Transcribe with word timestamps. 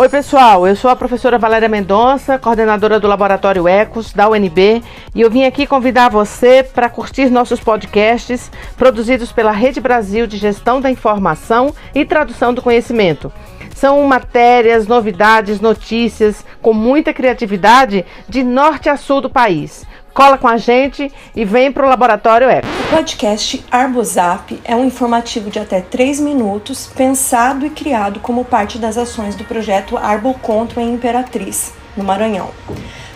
Oi, 0.00 0.08
pessoal. 0.08 0.66
Eu 0.66 0.74
sou 0.74 0.90
a 0.90 0.96
professora 0.96 1.36
Valéria 1.36 1.68
Mendonça, 1.68 2.38
coordenadora 2.38 2.98
do 2.98 3.06
Laboratório 3.06 3.68
Ecos 3.68 4.14
da 4.14 4.30
UNB, 4.30 4.82
e 5.14 5.20
eu 5.20 5.30
vim 5.30 5.44
aqui 5.44 5.66
convidar 5.66 6.08
você 6.08 6.62
para 6.62 6.88
curtir 6.88 7.28
nossos 7.28 7.60
podcasts 7.60 8.50
produzidos 8.78 9.30
pela 9.30 9.52
Rede 9.52 9.78
Brasil 9.78 10.26
de 10.26 10.38
Gestão 10.38 10.80
da 10.80 10.90
Informação 10.90 11.74
e 11.94 12.02
Tradução 12.06 12.54
do 12.54 12.62
Conhecimento. 12.62 13.30
São 13.74 14.02
matérias, 14.04 14.86
novidades, 14.86 15.60
notícias 15.60 16.46
com 16.62 16.72
muita 16.72 17.12
criatividade 17.12 18.06
de 18.26 18.42
norte 18.42 18.88
a 18.88 18.96
sul 18.96 19.20
do 19.20 19.28
país. 19.28 19.84
Cola 20.20 20.36
com 20.36 20.48
a 20.48 20.58
gente 20.58 21.10
e 21.34 21.46
vem 21.46 21.72
para 21.72 21.86
o 21.86 21.88
Laboratório 21.88 22.46
Eco. 22.46 22.68
O 22.68 22.94
podcast 22.94 23.64
Arbozap 23.70 24.60
é 24.66 24.76
um 24.76 24.84
informativo 24.84 25.48
de 25.48 25.58
até 25.58 25.80
3 25.80 26.20
minutos, 26.20 26.90
pensado 26.94 27.64
e 27.64 27.70
criado 27.70 28.20
como 28.20 28.44
parte 28.44 28.76
das 28.76 28.98
ações 28.98 29.34
do 29.34 29.44
projeto 29.44 29.96
Arbocontro 29.96 30.78
em 30.78 30.92
Imperatriz, 30.92 31.72
no 31.96 32.04
Maranhão. 32.04 32.50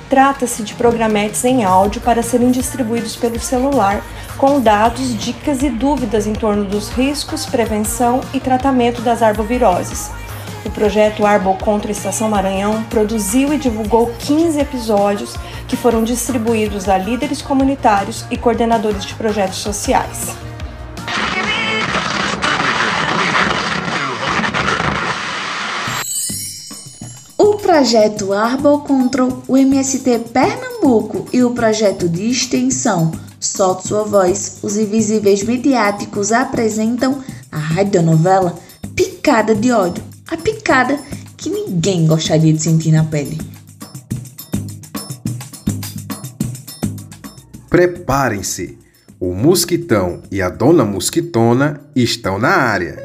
Trata-se 0.08 0.62
de 0.62 0.72
programetes 0.72 1.44
em 1.44 1.62
áudio 1.62 2.00
para 2.00 2.22
serem 2.22 2.50
distribuídos 2.50 3.16
pelo 3.16 3.38
celular, 3.38 4.02
com 4.38 4.58
dados, 4.58 5.14
dicas 5.14 5.62
e 5.62 5.68
dúvidas 5.68 6.26
em 6.26 6.32
torno 6.32 6.64
dos 6.64 6.88
riscos, 6.88 7.44
prevenção 7.44 8.22
e 8.32 8.40
tratamento 8.40 9.02
das 9.02 9.22
arboviroses 9.22 10.10
o 10.64 10.70
projeto 10.70 11.26
Arbol 11.26 11.56
contra 11.56 11.90
a 11.90 11.92
Estação 11.92 12.28
Maranhão 12.28 12.82
produziu 12.84 13.52
e 13.52 13.58
divulgou 13.58 14.10
15 14.18 14.58
episódios 14.58 15.34
que 15.74 15.82
foram 15.82 16.04
distribuídos 16.04 16.88
a 16.88 16.96
líderes 16.96 17.42
comunitários 17.42 18.24
e 18.30 18.36
coordenadores 18.36 19.04
de 19.04 19.12
projetos 19.14 19.58
sociais. 19.58 20.28
O 27.36 27.56
projeto 27.56 28.32
Arbol 28.32 28.82
Control, 28.82 29.42
o 29.48 29.56
MST 29.56 30.20
Pernambuco 30.32 31.26
e 31.32 31.42
o 31.42 31.50
projeto 31.50 32.08
de 32.08 32.30
extensão 32.30 33.10
Solte 33.40 33.88
Sua 33.88 34.04
Voz, 34.04 34.58
os 34.62 34.76
invisíveis 34.76 35.42
mediáticos 35.42 36.30
apresentam 36.30 37.18
a 37.50 37.58
radionovela 37.58 38.56
Picada 38.94 39.56
de 39.56 39.72
Ódio 39.72 40.04
a 40.30 40.36
picada 40.36 40.96
que 41.36 41.50
ninguém 41.50 42.06
gostaria 42.06 42.52
de 42.52 42.62
sentir 42.62 42.92
na 42.92 43.02
pele. 43.02 43.53
Preparem-se! 47.74 48.78
O 49.18 49.34
mosquitão 49.34 50.22
e 50.30 50.40
a 50.40 50.48
dona 50.48 50.84
mosquitona 50.84 51.80
estão 51.96 52.38
na 52.38 52.50
área. 52.50 52.96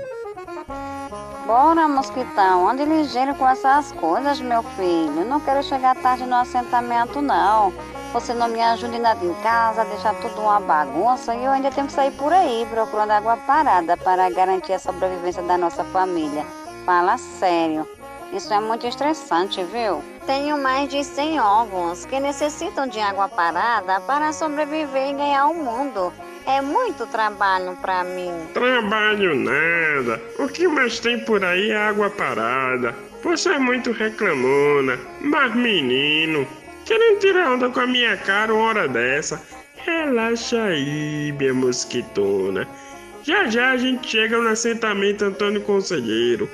Bora, 1.48 1.88
mosquitão, 1.88 2.70
ande 2.70 2.86
ligeiro 2.86 3.34
com 3.34 3.50
essas 3.50 3.92
coisas, 3.94 4.40
meu 4.40 4.62
filho. 4.62 5.26
Não 5.28 5.40
quero 5.40 5.64
chegar 5.64 5.96
tarde 5.96 6.24
no 6.28 6.36
assentamento, 6.36 7.20
não. 7.20 7.74
Você 8.14 8.32
não 8.32 8.48
me 8.48 8.62
ajuda 8.62 8.96
em 8.96 9.02
nada 9.02 9.26
em 9.26 9.34
casa, 9.42 9.86
deixa 9.86 10.14
tudo 10.14 10.40
uma 10.40 10.60
bagunça 10.60 11.34
e 11.34 11.46
eu 11.46 11.52
ainda 11.52 11.72
tenho 11.72 11.88
que 11.88 11.94
sair 11.94 12.12
por 12.12 12.32
aí 12.32 12.68
procurando 12.70 13.10
água 13.10 13.38
parada 13.38 13.98
para 13.98 14.30
garantir 14.30 14.74
a 14.74 14.80
sobrevivência 14.80 15.42
da 15.42 15.58
nossa 15.58 15.84
família. 15.86 16.46
Fala 16.86 17.18
sério. 17.18 17.88
Isso 18.32 18.54
é 18.54 18.60
muito 18.60 18.86
estressante, 18.86 19.64
viu? 19.64 20.04
Tenho 20.28 20.62
mais 20.62 20.88
de 20.88 21.04
100 21.04 21.40
órgãos 21.40 22.06
que 22.06 22.20
necessitam 22.20 22.88
de 22.88 23.00
água 23.00 23.28
parada 23.28 24.00
para 24.02 24.32
sobreviver 24.32 25.10
e 25.10 25.14
ganhar 25.14 25.48
o 25.48 25.56
mundo. 25.56 26.14
É 26.46 26.62
muito 26.62 27.08
trabalho 27.08 27.76
para 27.82 28.04
mim. 28.04 28.32
Trabalho 28.54 29.36
nada. 29.36 30.22
O 30.38 30.48
que 30.48 30.68
mais 30.68 31.00
tem 31.00 31.20
por 31.20 31.44
aí 31.44 31.72
é 31.72 31.78
água 31.78 32.10
parada. 32.10 32.96
Você 33.24 33.50
é 33.50 33.60
muito 33.60 33.92
reclamona. 33.92 35.00
Mas 35.22 35.56
menino, 35.56 36.48
querendo 36.86 37.20
tirar 37.20 37.52
onda 37.52 37.70
com 37.70 37.80
a 37.80 37.88
minha 37.88 38.16
cara 38.16 38.54
uma 38.54 38.64
hora 38.64 38.88
dessa. 38.88 39.42
Relaxa 39.76 40.62
aí, 40.64 41.32
minha 41.32 41.54
mosquitona. 41.54 42.68
Já 43.24 43.48
já 43.48 43.72
a 43.72 43.78
gente 43.78 44.08
chega 44.08 44.38
no 44.38 44.50
assentamento 44.50 45.26
Antônio 45.26 45.62
Conselheiro 45.62 46.50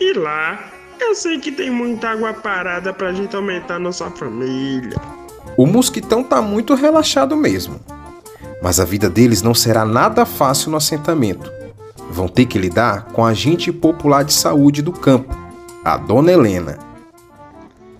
e 0.00 0.12
lá, 0.12 0.72
eu 1.00 1.14
sei 1.14 1.38
que 1.38 1.52
tem 1.52 1.70
muita 1.70 2.10
água 2.10 2.32
parada 2.32 2.92
pra 2.92 3.12
gente 3.12 3.34
aumentar 3.34 3.78
nossa 3.78 4.10
família. 4.10 4.96
O 5.56 5.66
mosquitão 5.66 6.22
tá 6.22 6.42
muito 6.42 6.74
relaxado 6.74 7.36
mesmo. 7.36 7.80
Mas 8.62 8.80
a 8.80 8.84
vida 8.84 9.10
deles 9.10 9.42
não 9.42 9.54
será 9.54 9.84
nada 9.84 10.24
fácil 10.24 10.70
no 10.70 10.76
assentamento. 10.76 11.52
Vão 12.10 12.28
ter 12.28 12.46
que 12.46 12.58
lidar 12.58 13.06
com 13.12 13.24
a 13.24 13.28
agente 13.28 13.72
popular 13.72 14.24
de 14.24 14.32
saúde 14.32 14.82
do 14.82 14.92
campo, 14.92 15.34
a 15.84 15.96
dona 15.96 16.32
Helena. 16.32 16.78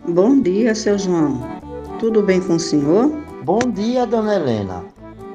Bom 0.06 0.41
dia, 0.41 0.75
seu 0.75 0.99
João. 0.99 1.43
Tudo 1.99 2.22
bem 2.22 2.41
com 2.41 2.55
o 2.55 2.61
senhor? 2.61 3.11
Bom 3.43 3.59
dia, 3.59 4.06
dona 4.06 4.34
Helena. 4.34 4.84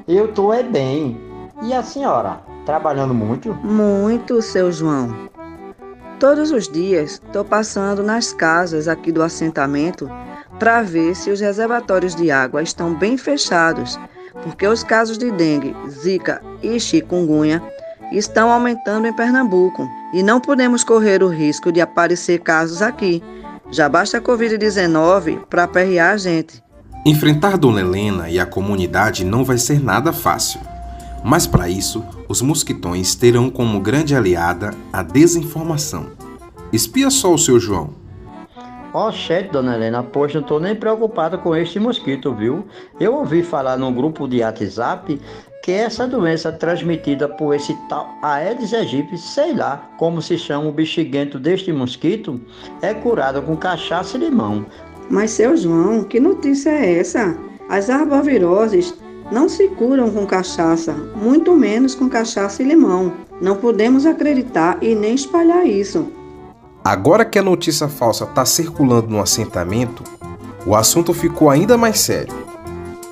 Eu 0.06 0.28
tô 0.28 0.52
é 0.52 0.62
bem. 0.62 1.20
E 1.62 1.72
a 1.72 1.82
senhora, 1.82 2.40
trabalhando 2.64 3.14
muito? 3.14 3.54
Muito, 3.62 4.40
seu 4.42 4.72
João. 4.72 5.14
Todos 6.20 6.50
os 6.50 6.68
dias 6.68 7.12
estou 7.12 7.42
passando 7.42 8.02
nas 8.02 8.30
casas 8.30 8.86
aqui 8.86 9.10
do 9.10 9.22
assentamento 9.22 10.06
para 10.58 10.82
ver 10.82 11.16
se 11.16 11.30
os 11.30 11.40
reservatórios 11.40 12.14
de 12.14 12.30
água 12.30 12.62
estão 12.62 12.92
bem 12.92 13.16
fechados, 13.16 13.98
porque 14.42 14.66
os 14.66 14.84
casos 14.84 15.16
de 15.16 15.30
dengue, 15.30 15.74
zika 15.88 16.42
e 16.62 16.78
chikungunya 16.78 17.62
estão 18.12 18.50
aumentando 18.50 19.06
em 19.06 19.16
Pernambuco 19.16 19.88
e 20.12 20.22
não 20.22 20.42
podemos 20.42 20.84
correr 20.84 21.22
o 21.22 21.28
risco 21.28 21.72
de 21.72 21.80
aparecer 21.80 22.40
casos 22.40 22.82
aqui. 22.82 23.22
Já 23.70 23.88
basta 23.88 24.18
a 24.18 24.20
Covid-19 24.20 25.46
para 25.48 25.64
aperrear 25.64 26.12
a 26.12 26.16
gente. 26.18 26.62
Enfrentar 27.06 27.56
Dona 27.56 27.80
Helena 27.80 28.28
e 28.28 28.38
a 28.38 28.44
comunidade 28.44 29.24
não 29.24 29.42
vai 29.42 29.56
ser 29.56 29.82
nada 29.82 30.12
fácil. 30.12 30.60
Mas 31.22 31.46
para 31.46 31.68
isso, 31.68 32.04
os 32.28 32.40
mosquitões 32.40 33.14
terão 33.14 33.50
como 33.50 33.80
grande 33.80 34.14
aliada 34.14 34.70
a 34.92 35.02
desinformação. 35.02 36.06
Espia 36.72 37.10
só 37.10 37.34
o 37.34 37.38
seu 37.38 37.58
João. 37.58 37.90
Oxente, 38.92 39.50
dona 39.50 39.76
Helena, 39.76 40.02
pois 40.02 40.34
não 40.34 40.40
estou 40.40 40.58
nem 40.58 40.74
preocupado 40.74 41.38
com 41.38 41.54
este 41.54 41.78
mosquito, 41.78 42.34
viu? 42.34 42.66
Eu 42.98 43.14
ouvi 43.14 43.42
falar 43.42 43.76
num 43.76 43.94
grupo 43.94 44.26
de 44.26 44.40
WhatsApp 44.40 45.20
que 45.62 45.70
essa 45.70 46.08
doença 46.08 46.50
transmitida 46.50 47.28
por 47.28 47.54
esse 47.54 47.74
tal 47.88 48.08
Aedes 48.22 48.72
aegypti, 48.72 49.16
sei 49.18 49.54
lá 49.54 49.90
como 49.98 50.20
se 50.20 50.36
chama 50.38 50.68
o 50.68 50.72
bexiguento 50.72 51.38
deste 51.38 51.72
mosquito, 51.72 52.40
é 52.82 52.92
curada 52.92 53.40
com 53.40 53.56
cachaça 53.56 54.16
e 54.16 54.20
limão. 54.20 54.66
Mas, 55.08 55.32
seu 55.32 55.56
João, 55.56 56.02
que 56.02 56.18
notícia 56.18 56.70
é 56.70 56.98
essa? 56.98 57.36
As 57.68 57.90
arboviroses 57.90 58.94
não 59.30 59.48
se 59.48 59.68
curam 59.68 60.10
com 60.10 60.26
cachaça, 60.26 60.92
muito 60.92 61.54
menos 61.54 61.94
com 61.94 62.08
cachaça 62.08 62.62
e 62.62 62.66
limão. 62.66 63.12
Não 63.40 63.56
podemos 63.56 64.04
acreditar 64.04 64.78
e 64.82 64.94
nem 64.94 65.14
espalhar 65.14 65.66
isso. 65.66 66.08
Agora 66.84 67.24
que 67.24 67.38
a 67.38 67.42
notícia 67.42 67.88
falsa 67.88 68.24
está 68.24 68.44
circulando 68.44 69.08
no 69.08 69.20
assentamento, 69.20 70.02
o 70.66 70.74
assunto 70.74 71.14
ficou 71.14 71.48
ainda 71.48 71.76
mais 71.76 72.00
sério. 72.00 72.34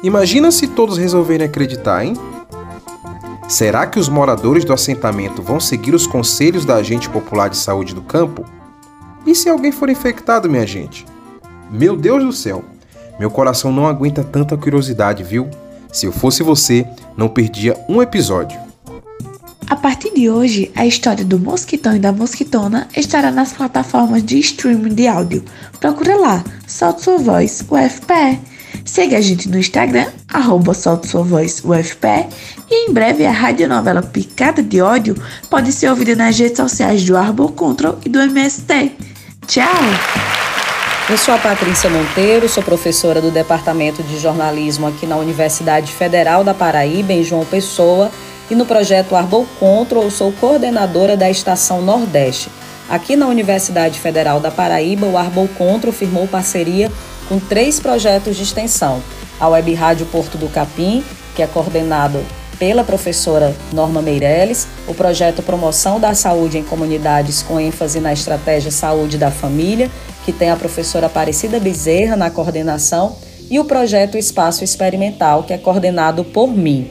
Imagina 0.03 0.51
se 0.51 0.67
todos 0.67 0.97
resolverem 0.97 1.47
acreditar, 1.47 2.05
hein? 2.05 2.15
Será 3.49 3.87
que 3.87 3.99
os 3.99 4.09
moradores 4.09 4.65
do 4.65 4.73
assentamento 4.73 5.43
vão 5.43 5.59
seguir 5.59 5.95
os 5.95 6.07
conselhos 6.07 6.65
da 6.65 6.77
agente 6.77 7.09
popular 7.09 7.49
de 7.49 7.57
saúde 7.57 7.95
do 7.95 8.03
campo? 8.03 8.45
E 9.27 9.35
se 9.35 9.49
alguém 9.49 9.73
for 9.73 9.89
infectado, 9.89 10.49
minha 10.49 10.67
gente? 10.67 11.07
Meu 11.71 11.97
Deus 11.97 12.23
do 12.23 12.33
céu! 12.33 12.65
Meu 13.19 13.31
coração 13.31 13.73
não 13.73 13.87
aguenta 13.87 14.23
tanta 14.23 14.57
curiosidade, 14.57 15.23
viu? 15.25 15.49
Se 15.93 16.07
eu 16.07 16.13
fosse 16.13 16.43
você, 16.43 16.87
não 17.17 17.29
perdia 17.29 17.77
um 17.89 18.01
episódio. 18.03 18.59
A 19.69 19.77
partir 19.77 20.15
de 20.15 20.31
hoje, 20.31 20.71
a 20.75 20.87
história 20.87 21.25
do 21.25 21.39
Mosquitão 21.39 21.95
e 21.95 21.99
da 21.99 22.11
Mosquitona 22.11 22.89
estará 22.97 23.31
nas 23.31 23.53
plataformas 23.53 24.25
de 24.25 24.39
streaming 24.39 24.95
de 24.95 25.07
áudio. 25.07 25.45
Procura 25.79 26.17
lá, 26.17 26.45
Solte 26.67 27.03
Sua 27.03 27.19
Voz 27.19 27.63
UFPE. 27.69 28.41
Siga 28.85 29.19
a 29.19 29.21
gente 29.21 29.49
no 29.49 29.59
Instagram, 29.59 30.07
arroba 30.33 30.73
Solte 30.73 31.09
Sua 31.09 31.23
Voz 31.23 31.63
UFPE. 31.63 32.29
E 32.71 32.89
em 32.89 32.93
breve 32.95 33.27
a 33.27 33.31
radionovela 33.31 34.03
Picada 34.03 34.63
de 34.63 34.81
Ódio 34.81 35.15
pode 35.51 35.71
ser 35.71 35.91
ouvida 35.91 36.17
nas 36.17 36.39
redes 36.39 36.57
sociais 36.57 37.05
do 37.05 37.15
Arbor 37.15 37.53
Control 37.53 37.99
e 38.07 38.09
do 38.09 38.21
MST. 38.21 38.93
Tchau! 39.47 40.48
Eu 41.11 41.17
sou 41.17 41.33
a 41.33 41.39
Patrícia 41.39 41.89
Monteiro, 41.89 42.47
sou 42.51 42.63
professora 42.63 43.19
do 43.19 43.31
Departamento 43.31 44.03
de 44.03 44.19
Jornalismo 44.19 44.87
aqui 44.87 45.07
na 45.07 45.17
Universidade 45.17 45.91
Federal 45.91 46.45
da 46.45 46.53
Paraíba, 46.53 47.15
em 47.15 47.25
João 47.25 47.47
Pessoa, 47.47 48.11
e 48.51 48.55
no 48.55 48.67
projeto 48.67 49.17
Arbol 49.17 49.47
Control 49.59 50.11
sou 50.11 50.31
coordenadora 50.33 51.17
da 51.17 51.31
Estação 51.31 51.81
Nordeste. 51.81 52.51
Aqui 52.91 53.17
na 53.17 53.27
Universidade 53.27 53.99
Federal 53.99 54.39
da 54.39 54.51
Paraíba, 54.51 55.07
o 55.07 55.17
Arbol 55.17 55.49
Control 55.49 55.95
firmou 55.95 56.29
parceria 56.29 56.93
com 57.27 57.39
três 57.39 57.81
projetos 57.81 58.37
de 58.37 58.43
extensão. 58.43 59.03
A 59.41 59.49
Web 59.49 59.73
Rádio 59.73 60.05
Porto 60.05 60.37
do 60.37 60.51
Capim, 60.51 61.03
que 61.35 61.43
é 61.43 61.47
coordenado 61.47 62.23
pela 62.59 62.85
professora 62.85 63.57
Norma 63.73 64.03
Meirelles, 64.03 64.69
o 64.87 64.93
projeto 64.93 65.43
Promoção 65.43 65.99
da 65.99 66.13
Saúde 66.13 66.59
em 66.59 66.65
Comunidades 66.65 67.43
com 67.43 67.59
ênfase 67.59 67.99
na 67.99 68.13
estratégia 68.13 68.71
Saúde 68.71 69.17
da 69.17 69.31
Família, 69.31 69.91
que 70.29 70.33
tem 70.35 70.51
a 70.51 70.57
professora 70.57 71.07
Aparecida 71.07 71.59
Bezerra 71.59 72.15
na 72.15 72.31
coordenação, 72.31 73.17
e 73.51 73.59
o 73.59 73.65
projeto 73.65 74.19
Espaço 74.19 74.63
Experimental, 74.63 75.43
que 75.43 75.55
é 75.55 75.57
coordenado 75.57 76.23
por 76.23 76.49
mim. 76.49 76.87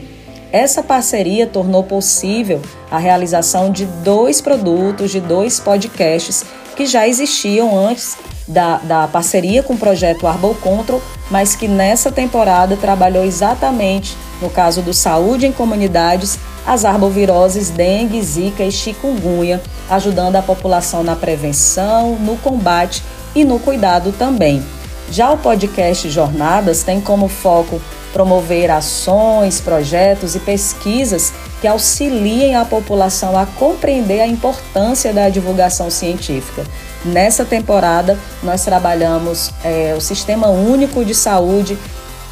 Essa 0.50 0.82
parceria 0.82 1.46
tornou 1.46 1.84
possível 1.84 2.60
a 2.90 2.98
realização 2.98 3.70
de 3.70 3.86
dois 4.02 4.40
produtos, 4.40 5.12
de 5.12 5.20
dois 5.20 5.60
podcasts 5.60 6.44
que 6.74 6.84
já 6.84 7.06
existiam 7.06 7.78
antes 7.78 8.16
da, 8.48 8.78
da 8.78 9.06
parceria 9.06 9.62
com 9.62 9.74
o 9.74 9.78
projeto 9.78 10.26
Arbol 10.26 10.56
Control, 10.56 11.00
mas 11.30 11.54
que 11.54 11.68
nessa 11.68 12.10
temporada 12.10 12.76
trabalhou 12.76 13.24
exatamente, 13.24 14.16
no 14.42 14.50
caso 14.50 14.82
do 14.82 14.92
Saúde 14.92 15.46
em 15.46 15.52
Comunidades, 15.52 16.40
as 16.66 16.84
arboviroses 16.84 17.70
dengue, 17.70 18.20
zika 18.20 18.64
e 18.64 18.72
chikungunya, 18.72 19.62
ajudando 19.88 20.34
a 20.34 20.42
população 20.42 21.04
na 21.04 21.14
prevenção, 21.14 22.16
no 22.16 22.36
combate 22.36 23.00
e 23.34 23.44
no 23.44 23.58
cuidado 23.58 24.12
também. 24.12 24.62
Já 25.10 25.30
o 25.30 25.38
podcast 25.38 26.08
Jornadas 26.10 26.82
tem 26.82 27.00
como 27.00 27.28
foco 27.28 27.80
promover 28.12 28.70
ações, 28.70 29.60
projetos 29.60 30.34
e 30.34 30.40
pesquisas 30.40 31.32
que 31.60 31.66
auxiliem 31.66 32.56
a 32.56 32.64
população 32.64 33.36
a 33.36 33.46
compreender 33.46 34.20
a 34.20 34.26
importância 34.26 35.12
da 35.12 35.28
divulgação 35.28 35.90
científica. 35.90 36.64
Nessa 37.04 37.44
temporada, 37.44 38.18
nós 38.42 38.64
trabalhamos 38.64 39.50
é, 39.64 39.94
o 39.96 40.00
Sistema 40.00 40.48
Único 40.48 41.04
de 41.04 41.14
Saúde 41.14 41.78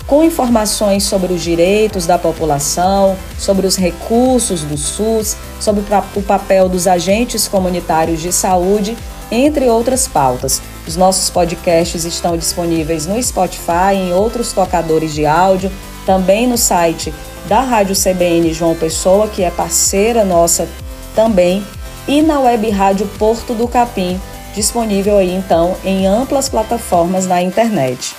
com 0.06 0.22
informações 0.22 1.02
sobre 1.02 1.32
os 1.32 1.42
direitos 1.42 2.06
da 2.06 2.18
população, 2.18 3.16
sobre 3.38 3.66
os 3.66 3.76
recursos 3.76 4.62
do 4.62 4.76
SUS, 4.76 5.36
sobre 5.60 5.82
o 6.14 6.22
papel 6.22 6.68
dos 6.68 6.86
agentes 6.86 7.48
comunitários 7.48 8.20
de 8.20 8.32
saúde, 8.32 8.96
entre 9.30 9.68
outras 9.68 10.06
pautas. 10.06 10.62
Os 10.86 10.96
nossos 10.96 11.28
podcasts 11.30 12.04
estão 12.04 12.36
disponíveis 12.36 13.06
no 13.06 13.20
Spotify 13.20 13.94
e 13.94 14.08
em 14.08 14.12
outros 14.12 14.52
tocadores 14.52 15.12
de 15.12 15.26
áudio, 15.26 15.70
também 16.04 16.46
no 16.46 16.56
site 16.56 17.12
da 17.48 17.60
Rádio 17.60 17.96
CBN 17.96 18.52
João 18.52 18.74
Pessoa, 18.74 19.28
que 19.28 19.42
é 19.42 19.50
parceira 19.50 20.24
nossa 20.24 20.68
também, 21.14 21.64
e 22.06 22.22
na 22.22 22.38
Web 22.38 22.70
Rádio 22.70 23.06
Porto 23.18 23.52
do 23.54 23.66
Capim, 23.66 24.20
disponível 24.54 25.18
aí 25.18 25.34
então 25.34 25.76
em 25.84 26.06
amplas 26.06 26.48
plataformas 26.48 27.26
na 27.26 27.42
internet. 27.42 28.14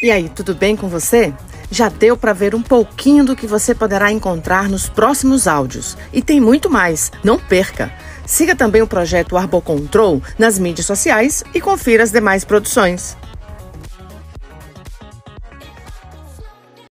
E 0.00 0.12
aí, 0.12 0.28
tudo 0.28 0.54
bem 0.54 0.76
com 0.76 0.88
você? 0.88 1.34
Já 1.70 1.88
deu 1.88 2.16
para 2.16 2.32
ver 2.32 2.54
um 2.54 2.62
pouquinho 2.62 3.24
do 3.24 3.34
que 3.34 3.46
você 3.46 3.74
poderá 3.74 4.12
encontrar 4.12 4.68
nos 4.68 4.88
próximos 4.88 5.48
áudios. 5.48 5.96
E 6.12 6.22
tem 6.22 6.40
muito 6.40 6.70
mais, 6.70 7.10
não 7.24 7.36
perca! 7.36 7.92
Siga 8.28 8.54
também 8.54 8.82
o 8.82 8.86
projeto 8.86 9.38
Arbocontrol 9.38 10.22
nas 10.38 10.58
mídias 10.58 10.86
sociais 10.86 11.42
e 11.54 11.62
confira 11.62 12.02
as 12.04 12.12
demais 12.12 12.44
produções. 12.44 13.16